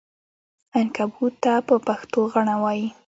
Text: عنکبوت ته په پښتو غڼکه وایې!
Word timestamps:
عنکبوت 0.77 1.33
ته 1.43 1.53
په 1.67 1.75
پښتو 1.87 2.19
غڼکه 2.31 2.55
وایې! 2.63 2.87